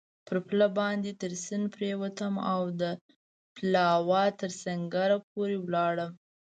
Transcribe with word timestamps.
پر 0.25 0.37
پله 0.47 0.67
باندې 0.77 1.11
تر 1.21 1.31
سیند 1.45 1.65
پورېوتم 1.73 2.33
او 2.51 2.61
د 2.81 2.83
پلاوا 3.55 4.23
تر 4.39 4.51
سنګره 4.63 5.17
پورې 5.31 5.57
ولاړم. 5.65 6.11